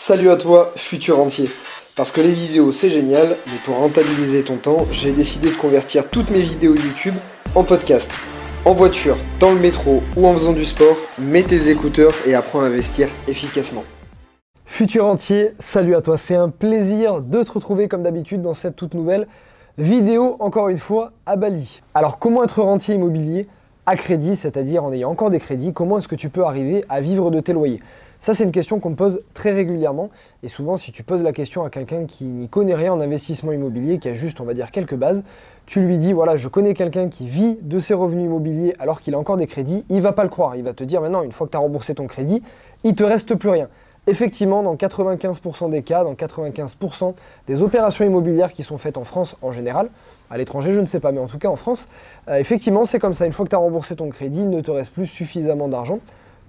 [0.00, 1.50] Salut à toi, futur entier.
[1.96, 6.08] Parce que les vidéos c'est génial, mais pour rentabiliser ton temps, j'ai décidé de convertir
[6.08, 7.16] toutes mes vidéos YouTube
[7.56, 8.08] en podcast.
[8.64, 12.60] En voiture, dans le métro ou en faisant du sport, mets tes écouteurs et apprends
[12.60, 13.82] à investir efficacement.
[14.64, 18.76] Futur entier, salut à toi, c'est un plaisir de te retrouver comme d'habitude dans cette
[18.76, 19.26] toute nouvelle
[19.78, 21.82] vidéo, encore une fois, à Bali.
[21.94, 23.48] Alors comment être rentier immobilier?
[23.88, 27.00] À crédit, c'est-à-dire en ayant encore des crédits, comment est-ce que tu peux arriver à
[27.00, 27.80] vivre de tes loyers?
[28.18, 30.10] Ça, c'est une question qu'on me pose très régulièrement.
[30.42, 33.50] Et souvent, si tu poses la question à quelqu'un qui n'y connaît rien en investissement
[33.50, 35.24] immobilier, qui a juste, on va dire, quelques bases,
[35.64, 39.14] tu lui dis, voilà, je connais quelqu'un qui vit de ses revenus immobiliers alors qu'il
[39.14, 40.54] a encore des crédits, il va pas le croire.
[40.56, 42.42] Il va te dire, maintenant, une fois que tu as remboursé ton crédit,
[42.84, 43.68] il te reste plus rien.
[44.08, 47.12] Effectivement, dans 95% des cas, dans 95%
[47.46, 49.90] des opérations immobilières qui sont faites en France en général,
[50.30, 51.88] à l'étranger je ne sais pas, mais en tout cas en France,
[52.28, 53.26] euh, effectivement c'est comme ça.
[53.26, 55.98] Une fois que tu as remboursé ton crédit, il ne te reste plus suffisamment d'argent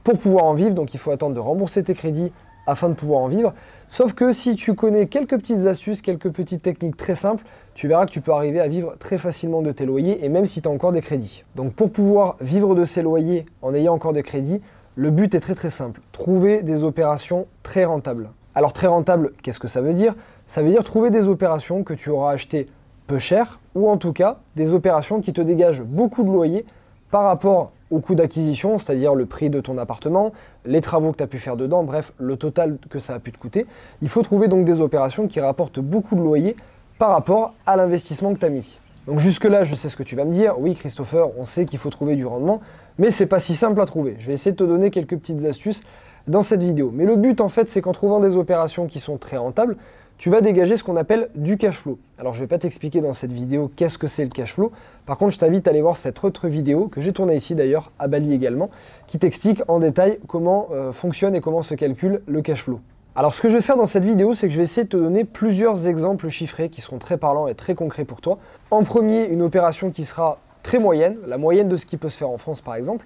[0.05, 0.73] pour pouvoir en vivre.
[0.73, 2.31] Donc il faut attendre de rembourser tes crédits
[2.65, 3.53] afin de pouvoir en vivre.
[3.89, 8.05] Sauf que si tu connais quelques petites astuces, quelques petites techniques très simples, tu verras
[8.05, 10.69] que tu peux arriver à vivre très facilement de tes loyers et même si tu
[10.69, 11.43] as encore des crédits.
[11.57, 14.61] Donc pour pouvoir vivre de ces loyers en ayant encore des crédits,
[14.99, 16.01] le but est très très simple.
[16.11, 18.31] Trouver des opérations très rentables.
[18.53, 20.13] Alors très rentable, qu'est-ce que ça veut dire?
[20.45, 22.65] Ça veut dire trouver des opérations que tu auras achetées
[23.07, 26.65] peu cher ou en tout cas des opérations qui te dégagent beaucoup de loyers
[27.11, 30.33] par rapport au coût d'acquisition, c'est-à-dire le prix de ton appartement,
[30.65, 33.31] les travaux que tu as pu faire dedans, bref, le total que ça a pu
[33.31, 33.67] te coûter.
[34.01, 36.57] Il faut trouver donc des opérations qui rapportent beaucoup de loyers
[36.97, 38.77] par rapport à l'investissement que tu as mis.
[39.09, 40.59] Donc jusque-là, je sais ce que tu vas me dire.
[40.59, 42.61] Oui, Christopher, on sait qu'il faut trouver du rendement,
[42.99, 44.15] mais c'est pas si simple à trouver.
[44.19, 45.81] Je vais essayer de te donner quelques petites astuces
[46.27, 46.91] dans cette vidéo.
[46.93, 49.77] Mais le but, en fait, c'est qu'en trouvant des opérations qui sont très rentables,
[50.19, 51.97] tu vas dégager ce qu'on appelle du cash flow.
[52.19, 54.71] Alors je ne vais pas t'expliquer dans cette vidéo qu'est-ce que c'est le cash flow.
[55.07, 57.91] Par contre, je t'invite à aller voir cette autre vidéo que j'ai tournée ici d'ailleurs,
[57.97, 58.69] à Bali également,
[59.07, 62.79] qui t'explique en détail comment euh, fonctionne et comment se calcule le cash flow.
[63.19, 64.89] Alors ce que je vais faire dans cette vidéo, c'est que je vais essayer de
[64.91, 68.39] te donner plusieurs exemples chiffrés qui seront très parlants et très concrets pour toi.
[68.71, 72.17] En premier, une opération qui sera très moyenne, la moyenne de ce qui peut se
[72.17, 73.05] faire en France par exemple.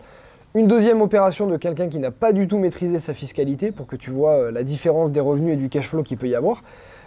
[0.54, 3.96] Une deuxième opération de quelqu'un qui n'a pas du tout maîtrisé sa fiscalité pour que
[3.96, 6.62] tu vois euh, la différence des revenus et du cash flow qu'il peut y avoir.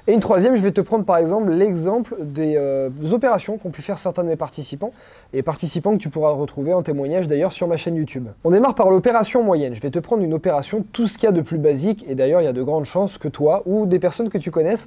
[0.09, 3.83] Et une troisième, je vais te prendre par exemple l'exemple des, euh, opérations qu'ont pu
[3.83, 4.93] faire certains de mes participants,
[5.33, 8.29] et participants que tu pourras retrouver en témoignage d'ailleurs sur ma chaîne YouTube.
[8.45, 9.75] On démarre par l'opération moyenne.
[9.75, 12.15] Je vais te prendre une opération, tout ce qu'il y a de plus basique, et
[12.15, 14.87] d'ailleurs il y a de grandes chances que toi ou des personnes que tu connaisses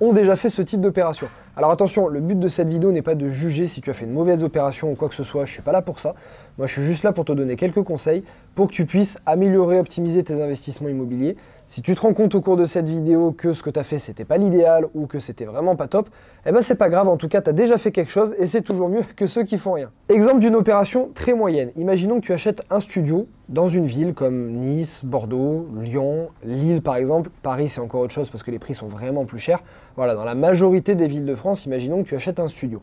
[0.00, 1.28] ont déjà fait ce type d'opération.
[1.56, 4.06] Alors attention, le but de cette vidéo n'est pas de juger si tu as fait
[4.06, 6.14] une mauvaise opération ou quoi que ce soit, je suis pas là pour ça.
[6.58, 8.22] Moi je suis juste là pour te donner quelques conseils
[8.54, 11.36] pour que tu puisses améliorer, optimiser tes investissements immobiliers
[11.70, 13.84] si tu te rends compte au cours de cette vidéo que ce que tu as
[13.84, 16.08] fait c'était pas l'idéal ou que c'était vraiment pas top,
[16.44, 18.46] eh ben c'est pas grave, en tout cas tu as déjà fait quelque chose et
[18.46, 19.92] c'est toujours mieux que ceux qui font rien.
[20.08, 21.70] Exemple d'une opération très moyenne.
[21.76, 26.96] Imaginons que tu achètes un studio dans une ville comme Nice, Bordeaux, Lyon, Lille par
[26.96, 27.30] exemple.
[27.40, 29.62] Paris c'est encore autre chose parce que les prix sont vraiment plus chers.
[29.94, 32.82] Voilà, dans la majorité des villes de France, imaginons que tu achètes un studio.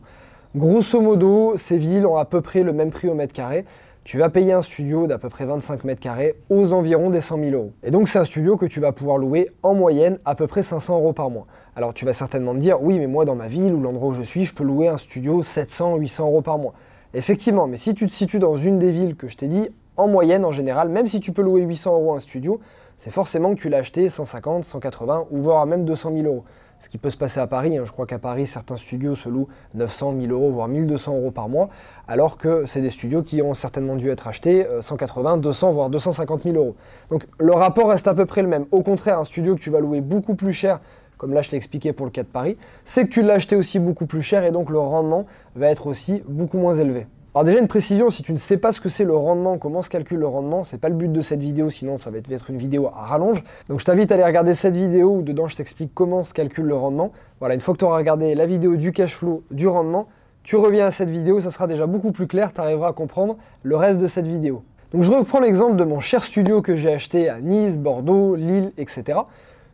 [0.56, 3.66] Grosso modo, ces villes ont à peu près le même prix au mètre carré
[4.08, 7.40] tu vas payer un studio d'à peu près 25 mètres carrés aux environs des 100
[7.40, 7.72] 000 euros.
[7.82, 10.62] Et donc c'est un studio que tu vas pouvoir louer en moyenne à peu près
[10.62, 11.46] 500 euros par mois.
[11.76, 14.12] Alors tu vas certainement me dire, oui mais moi dans ma ville ou l'endroit où
[14.14, 16.72] je suis, je peux louer un studio 700, 800 euros par mois.
[17.12, 20.08] Effectivement, mais si tu te situes dans une des villes que je t'ai dit, en
[20.08, 22.60] moyenne en général, même si tu peux louer 800 euros un studio,
[22.96, 26.44] c'est forcément que tu l'as acheté 150, 180 ou voire même 200 000 euros
[26.80, 27.76] ce qui peut se passer à Paris.
[27.76, 27.84] Hein.
[27.84, 31.48] Je crois qu'à Paris, certains studios se louent 900, 1000 euros, voire 1200 euros par
[31.48, 31.68] mois,
[32.06, 36.42] alors que c'est des studios qui ont certainement dû être achetés 180, 200, voire 250
[36.44, 36.76] 000 euros.
[37.10, 38.66] Donc le rapport reste à peu près le même.
[38.70, 40.80] Au contraire, un studio que tu vas louer beaucoup plus cher,
[41.16, 43.56] comme là je l'ai expliqué pour le cas de Paris, c'est que tu l'as acheté
[43.56, 47.06] aussi beaucoup plus cher et donc le rendement va être aussi beaucoup moins élevé.
[47.34, 49.82] Alors déjà une précision, si tu ne sais pas ce que c'est le rendement, comment
[49.82, 52.50] se calcule le rendement, c'est pas le but de cette vidéo, sinon ça va être
[52.50, 53.44] une vidéo à rallonge.
[53.68, 56.64] Donc je t'invite à aller regarder cette vidéo où dedans je t'explique comment se calcule
[56.64, 57.12] le rendement.
[57.38, 60.08] Voilà, une fois que tu auras regardé la vidéo du cash flow, du rendement,
[60.42, 63.36] tu reviens à cette vidéo, ça sera déjà beaucoup plus clair, tu arriveras à comprendre
[63.62, 64.62] le reste de cette vidéo.
[64.92, 68.72] Donc je reprends l'exemple de mon cher studio que j'ai acheté à Nice, Bordeaux, Lille,
[68.78, 69.18] etc.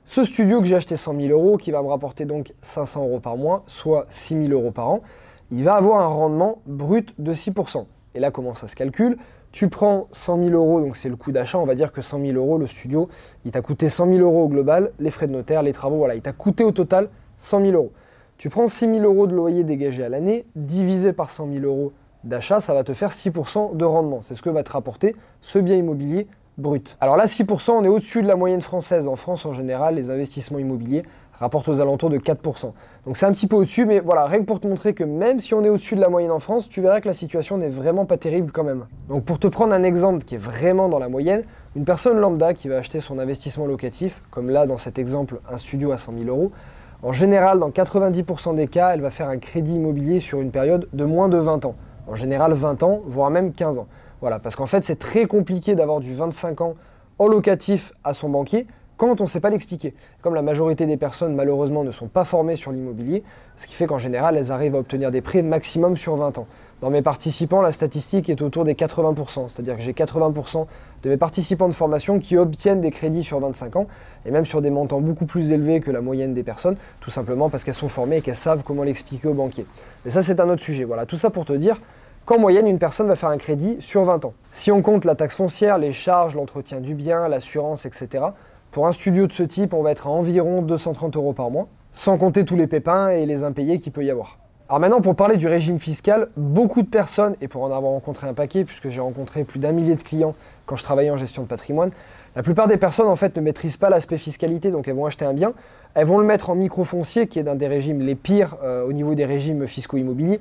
[0.05, 3.21] Ce studio que j'ai acheté 100 000 euros, qui va me rapporter donc 500 euros
[3.21, 5.03] par mois, soit 6 000 euros par an
[5.51, 7.87] il va avoir un rendement brut de 6%.
[8.15, 9.19] Et là, comment ça se calcule?
[9.53, 12.21] Tu prends 100 000 euros, donc c'est le coût d'achat, on va dire que 100
[12.21, 13.09] 000 euros, le studio,
[13.45, 16.17] il t'a coûté 100 000 euros au global, les frais de notaire, les travaux, voilà,
[16.17, 17.09] il t'a coûté au total
[17.39, 17.93] 100 000 euros.
[18.37, 21.93] Tu prends 6 000 euros de loyer dégagé à l'année, divisé par 100 000 euros
[22.25, 24.23] d'achat, ça va te faire 6% de rendement.
[24.23, 26.27] C'est ce que va te rapporter ce bien immobilier
[26.59, 26.97] brut.
[27.01, 29.09] Alors là, 6%, on est au-dessus de la moyenne française.
[29.09, 31.05] En France, en général, les investissements immobiliers
[31.39, 32.73] rapporte aux alentours de 4%.
[33.07, 35.41] Donc c'est un petit peu au-dessus, mais voilà, rien que pour te montrer que même
[35.41, 37.69] si on est au-dessus de la moyenne en France, tu verras que la situation n'est
[37.69, 38.87] vraiment pas terrible quand même.
[39.09, 41.45] Donc pour te prendre un exemple qui est vraiment dans la moyenne,
[41.77, 45.57] Une personne lambda qui va acheter son investissement locatif, comme là dans cet exemple un
[45.57, 46.53] studio à 100 000 euros,
[47.03, 50.89] en général dans 90% des cas, elle va faire un crédit immobilier sur une période
[50.93, 51.75] de moins de 20 ans.
[52.07, 53.89] En général 20 ans, voire même 15 ans.
[54.21, 56.75] Voilà, parce qu'en fait c'est très compliqué d'avoir du 25 ans
[57.19, 58.67] en locatif à son banquier
[58.97, 59.93] quand on ne sait pas l'expliquer.
[60.23, 63.25] Comme la majorité des personnes malheureusement ne sont pas formées sur l'immobilier,
[63.57, 66.47] ce qui fait qu'en général elles arrivent à obtenir des prêts maximum sur 20 ans.
[66.81, 70.67] Dans mes participants, la statistique est autour des 80%, c'est-à-dire que j'ai 80%
[71.03, 73.87] de mes participants de formation qui obtiennent des crédits sur 25 ans,
[74.27, 77.49] et même sur des montants beaucoup plus élevés que la moyenne des personnes, tout simplement
[77.49, 79.67] parce qu'elles sont formées et qu'elles savent comment l'expliquer au banquier.
[80.05, 80.85] Mais ça c'est un autre sujet.
[80.85, 81.81] Voilà, tout ça pour te dire
[82.25, 84.35] qu'en moyenne, une personne va faire un crédit sur 20 ans.
[84.51, 88.25] Si on compte la taxe foncière, les charges, l'entretien du bien, l'assurance, etc.,
[88.71, 91.69] pour un studio de ce type, on va être à environ 230 euros par mois,
[91.93, 94.39] sans compter tous les pépins et les impayés qu'il peut y avoir.
[94.69, 98.27] Alors maintenant, pour parler du régime fiscal, beaucoup de personnes, et pour en avoir rencontré
[98.27, 100.35] un paquet, puisque j'ai rencontré plus d'un millier de clients
[100.65, 101.91] quand je travaillais en gestion de patrimoine,
[102.35, 105.27] la plupart des personnes en fait ne maîtrisent pas l'aspect fiscalité, donc elles vont acheter
[105.27, 105.53] un bien,
[105.95, 108.93] elles vont le mettre en microfoncier, qui est d'un des régimes les pires euh, au
[108.93, 110.41] niveau des régimes fiscaux immobiliers,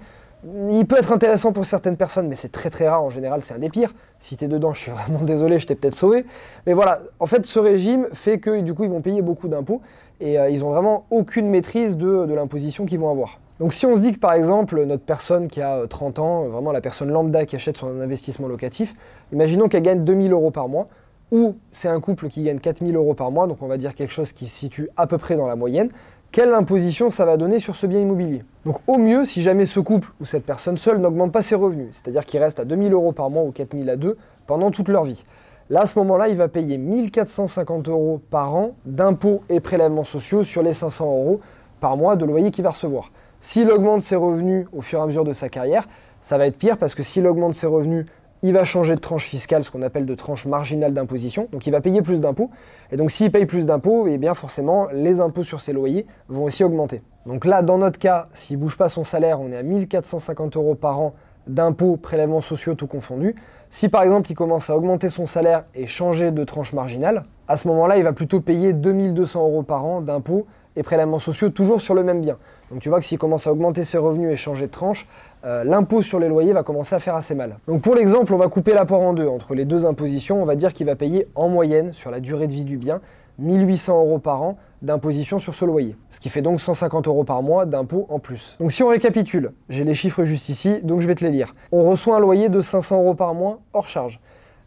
[0.71, 3.03] il peut être intéressant pour certaines personnes, mais c'est très très rare.
[3.03, 3.93] En général, c'est un des pires.
[4.19, 6.25] Si tu es dedans, je suis vraiment désolé, je t'ai peut-être sauvé.
[6.65, 9.81] Mais voilà, en fait, ce régime fait que du coup, ils vont payer beaucoup d'impôts
[10.19, 13.39] et euh, ils n'ont vraiment aucune maîtrise de, de l'imposition qu'ils vont avoir.
[13.59, 16.47] Donc si on se dit que par exemple, notre personne qui a 30 euh, ans,
[16.47, 18.95] vraiment la personne lambda qui achète son investissement locatif,
[19.31, 20.87] imaginons qu'elle gagne 2000 euros par mois,
[21.31, 24.11] ou c'est un couple qui gagne 4000 euros par mois, donc on va dire quelque
[24.11, 25.89] chose qui se situe à peu près dans la moyenne,
[26.33, 28.43] quelle imposition ça va donner sur ce bien immobilier.
[28.65, 31.89] Donc au mieux, si jamais ce couple ou cette personne seule n'augmente pas ses revenus,
[31.91, 35.03] c'est-à-dire qu'il reste à 2000 euros par mois ou 4000 à deux pendant toute leur
[35.03, 35.25] vie,
[35.69, 40.43] là à ce moment-là, il va payer 1450 euros par an d'impôts et prélèvements sociaux
[40.43, 41.39] sur les 500 euros
[41.79, 43.11] par mois de loyer qu'il va recevoir.
[43.39, 45.87] S'il augmente ses revenus au fur et à mesure de sa carrière,
[46.19, 48.07] ça va être pire parce que s'il augmente ses revenus
[48.43, 51.71] il va changer de tranche fiscale, ce qu'on appelle de tranche marginale d'imposition, donc il
[51.71, 52.51] va payer plus d'impôts.
[52.91, 56.43] Et donc s'il paye plus d'impôts, eh bien forcément, les impôts sur ses loyers vont
[56.43, 57.01] aussi augmenter.
[57.25, 60.57] Donc là, dans notre cas, s'il ne bouge pas son salaire, on est à 1450
[60.57, 61.13] euros par an
[61.47, 63.35] d'impôts, prélèvements sociaux, tout confondu.
[63.69, 67.55] Si par exemple il commence à augmenter son salaire et changer de tranche marginale, à
[67.57, 70.45] ce moment-là, il va plutôt payer 2200 euros par an d'impôts
[70.75, 72.37] et prélèvements sociaux toujours sur le même bien.
[72.71, 75.07] Donc tu vois que s'il commence à augmenter ses revenus et changer de tranche,
[75.45, 77.57] euh, l'impôt sur les loyers va commencer à faire assez mal.
[77.67, 79.27] Donc pour l'exemple, on va couper l'apport en deux.
[79.27, 82.47] Entre les deux impositions, on va dire qu'il va payer en moyenne, sur la durée
[82.47, 83.01] de vie du bien,
[83.39, 85.95] 1800 euros par an d'imposition sur ce loyer.
[86.09, 88.57] Ce qui fait donc 150 euros par mois d'impôt en plus.
[88.59, 91.55] Donc si on récapitule, j'ai les chiffres juste ici, donc je vais te les lire.
[91.71, 94.19] On reçoit un loyer de 500 euros par mois hors charge.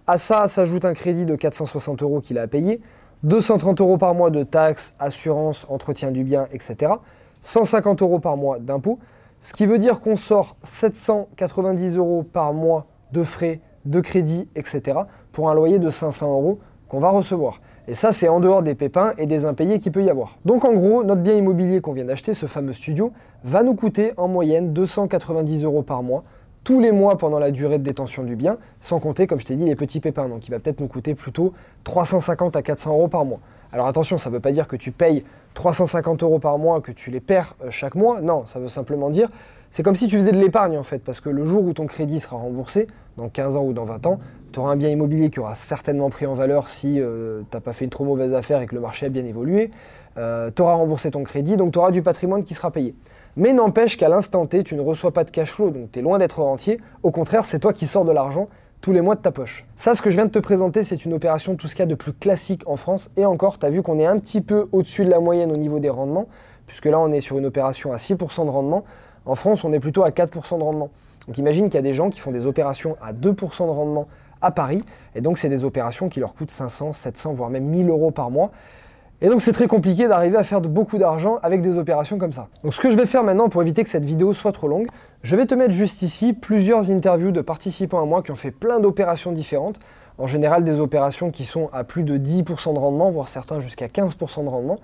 [0.06, 2.80] À ça s'ajoute un crédit de 460 euros qu'il a à payer.
[3.26, 6.92] 230 euros par mois de taxes, assurance, entretien du bien, etc.
[7.40, 9.00] 150 euros par mois d'impôts,
[9.40, 15.00] ce qui veut dire qu'on sort 790 euros par mois de frais, de crédit, etc.
[15.32, 17.60] pour un loyer de 500 euros qu'on va recevoir.
[17.88, 20.38] Et ça, c'est en dehors des pépins et des impayés qu'il peut y avoir.
[20.44, 23.12] Donc en gros, notre bien immobilier qu'on vient d'acheter, ce fameux studio,
[23.42, 26.22] va nous coûter en moyenne 290 euros par mois
[26.66, 29.54] tous les mois pendant la durée de détention du bien, sans compter, comme je t'ai
[29.54, 30.28] dit, les petits pépins.
[30.28, 31.52] Donc il va peut-être nous coûter plutôt
[31.84, 33.38] 350 à 400 euros par mois.
[33.70, 35.22] Alors attention, ça ne veut pas dire que tu payes
[35.54, 38.20] 350 euros par mois, que tu les perds euh, chaque mois.
[38.20, 39.28] Non, ça veut simplement dire,
[39.70, 41.86] c'est comme si tu faisais de l'épargne en fait, parce que le jour où ton
[41.86, 44.18] crédit sera remboursé, dans 15 ans ou dans 20 ans,
[44.52, 47.60] tu auras un bien immobilier qui aura certainement pris en valeur si euh, tu n'as
[47.60, 49.70] pas fait une trop mauvaise affaire et que le marché a bien évolué.
[50.18, 52.96] Euh, tu auras remboursé ton crédit, donc tu auras du patrimoine qui sera payé.
[53.36, 56.02] Mais n'empêche qu'à l'instant T, tu ne reçois pas de cash flow, donc tu es
[56.02, 56.80] loin d'être rentier.
[57.02, 58.48] Au contraire, c'est toi qui sors de l'argent
[58.80, 59.66] tous les mois de ta poche.
[59.76, 61.82] Ça, ce que je viens de te présenter, c'est une opération tout ce qu'il y
[61.82, 63.10] a de plus classique en France.
[63.16, 65.56] Et encore, tu as vu qu'on est un petit peu au-dessus de la moyenne au
[65.56, 66.28] niveau des rendements,
[66.66, 68.84] puisque là, on est sur une opération à 6% de rendement.
[69.26, 70.90] En France, on est plutôt à 4% de rendement.
[71.26, 74.06] Donc imagine qu'il y a des gens qui font des opérations à 2% de rendement
[74.40, 74.82] à Paris,
[75.14, 78.30] et donc c'est des opérations qui leur coûtent 500, 700, voire même 1000 euros par
[78.30, 78.52] mois.
[79.22, 82.48] Et donc c'est très compliqué d'arriver à faire beaucoup d'argent avec des opérations comme ça.
[82.62, 84.88] Donc ce que je vais faire maintenant pour éviter que cette vidéo soit trop longue,
[85.22, 88.50] je vais te mettre juste ici plusieurs interviews de participants à moi qui ont fait
[88.50, 89.78] plein d'opérations différentes.
[90.18, 93.86] En général des opérations qui sont à plus de 10% de rendement, voire certains jusqu'à
[93.86, 94.78] 15% de rendement.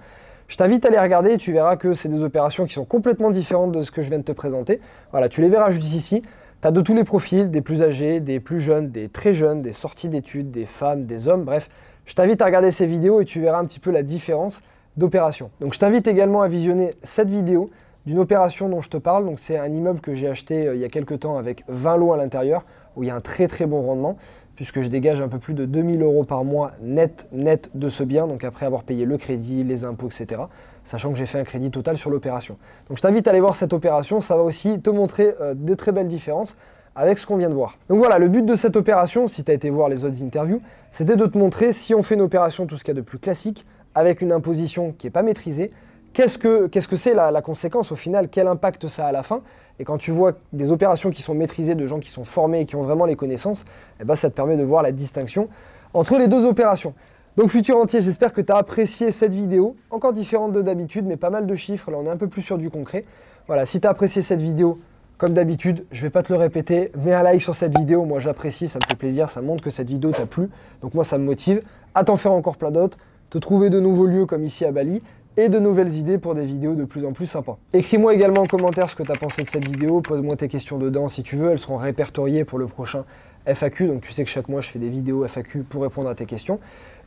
[0.48, 3.30] Je t'invite à les regarder et tu verras que c'est des opérations qui sont complètement
[3.30, 4.80] différentes de ce que je viens de te présenter.
[5.10, 6.22] Voilà, tu les verras juste ici.
[6.60, 9.60] Tu as de tous les profils, des plus âgés, des plus jeunes, des très jeunes,
[9.60, 11.68] des sorties d'études, des femmes, des hommes, bref,
[12.06, 14.62] je t'invite à regarder ces vidéos et tu verras un petit peu la différence
[14.96, 15.50] d'opération.
[15.60, 17.70] Donc je t'invite également à visionner cette vidéo
[18.06, 19.32] d'une opération dont je te parle.
[19.36, 22.12] C'est un immeuble que j'ai acheté euh, il y a quelques temps avec 20 lots
[22.12, 22.64] à l'intérieur
[22.96, 24.16] où il y a un très très bon rendement
[24.56, 28.02] puisque je dégage un peu plus de 2000 euros par mois net net de ce
[28.02, 30.42] bien, donc après avoir payé le crédit, les impôts, etc.
[30.84, 32.58] Sachant que j'ai fait un crédit total sur l'opération.
[32.88, 35.76] Donc je t'invite à aller voir cette opération, ça va aussi te montrer euh, des
[35.76, 36.56] très belles différences
[36.94, 37.78] avec ce qu'on vient de voir.
[37.88, 40.60] Donc voilà, le but de cette opération, si tu as été voir les autres interviews,
[40.90, 43.04] c'était de te montrer si on fait une opération tout ce qu'il y a de
[43.04, 45.70] plus classique, avec une imposition qui n'est pas maîtrisée,
[46.12, 49.12] qu'est-ce que c'est -ce que la, la, conséquence au final, quel impact ça a à
[49.12, 49.42] la fin?
[49.78, 52.66] Et quand tu vois des opérations qui sont maîtrisées de gens qui sont formés et
[52.66, 53.64] qui ont vraiment les connaissances,
[54.00, 55.48] eh ben ça te permet de voir la distinction
[55.94, 56.94] entre les deux opérations.
[57.36, 61.16] Donc futur entier, j'espère que tu as apprécié cette vidéo, encore différente de d'habitude, mais
[61.16, 63.04] pas mal de chiffres, là on est un peu plus sur du concret.
[63.46, 64.78] Voilà, si tu as apprécié cette vidéo,
[65.22, 68.18] comme d'habitude, je vais pas te le répéter, mets un like sur cette vidéo, moi
[68.18, 70.48] j'apprécie, ça me fait plaisir, ça montre que cette vidéo t'a plu,
[70.80, 71.62] donc moi ça me motive
[71.94, 72.98] à t'en faire encore plein d'autres,
[73.30, 75.00] te trouver de nouveaux lieux comme ici à Bali,
[75.36, 77.56] et de nouvelles idées pour des vidéos de plus en plus sympas.
[77.72, 80.76] Écris-moi également en commentaire ce que tu as pensé de cette vidéo, pose-moi tes questions
[80.76, 83.04] dedans si tu veux, elles seront répertoriées pour le prochain
[83.46, 86.16] FAQ, donc tu sais que chaque mois je fais des vidéos FAQ pour répondre à
[86.16, 86.58] tes questions.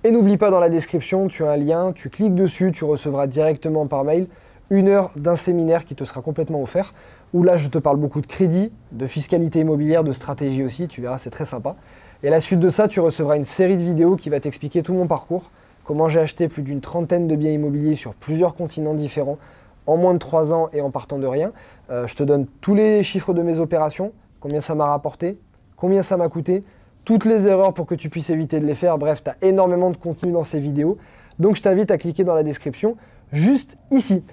[0.06, 3.28] Et n'oublie pas dans la description, tu as un lien, tu cliques dessus, tu recevras
[3.28, 4.28] directement par mail
[4.70, 6.94] une heure d'un séminaire qui te sera complètement offert
[7.34, 11.02] où là je te parle beaucoup de crédit, de fiscalité immobilière, de stratégie aussi, tu
[11.02, 11.76] verras c'est très sympa.
[12.24, 14.82] Et à la suite de ça, tu recevras une série de vidéos qui va t'expliquer
[14.82, 15.52] tout mon parcours,
[15.84, 19.38] comment j'ai acheté plus d'une trentaine de biens immobiliers sur plusieurs continents différents
[19.86, 21.52] en moins de 3 ans et en partant de rien.
[21.92, 25.38] Euh, je te donne tous les chiffres de mes opérations, combien ça m'a rapporté,
[25.76, 26.64] combien ça m'a coûté,
[27.04, 28.98] toutes les erreurs pour que tu puisses éviter de les faire.
[28.98, 30.98] Bref, tu as énormément de contenu dans ces vidéos.
[31.38, 32.98] Donc je t'invite à cliquer dans la description
[33.32, 34.24] juste ici.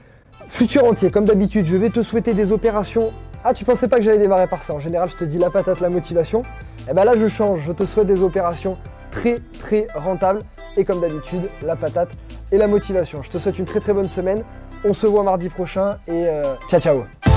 [0.48, 3.12] Futur entier, comme d'habitude, je vais te souhaiter des opérations.
[3.44, 5.50] Ah, tu pensais pas que j'allais démarrer par ça En général, je te dis la
[5.50, 6.42] patate, la motivation.
[6.42, 7.60] Et eh ben là, je change.
[7.66, 8.76] Je te souhaite des opérations
[9.10, 10.40] très très rentables.
[10.76, 12.10] Et comme d'habitude, la patate
[12.50, 13.22] et la motivation.
[13.22, 14.42] Je te souhaite une très très bonne semaine.
[14.84, 17.31] On se voit mardi prochain et euh, ciao ciao